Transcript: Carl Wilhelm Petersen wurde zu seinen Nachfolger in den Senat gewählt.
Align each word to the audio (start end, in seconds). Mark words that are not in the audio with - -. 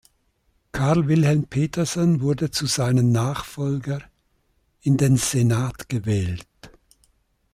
Carl 0.71 1.07
Wilhelm 1.07 1.45
Petersen 1.45 2.21
wurde 2.21 2.49
zu 2.49 2.65
seinen 2.65 3.11
Nachfolger 3.11 4.01
in 4.81 4.97
den 4.97 5.15
Senat 5.17 5.89
gewählt. 5.89 6.47